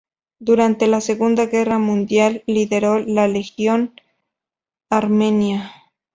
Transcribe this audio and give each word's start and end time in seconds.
Durante 0.39 0.87
la 0.87 0.99
Segunda 0.99 1.45
Guerra 1.45 1.77
mundial, 1.77 2.41
lideró 2.47 2.97
la 2.97 3.27
Legión 3.27 3.93
Armenia. 4.89 5.71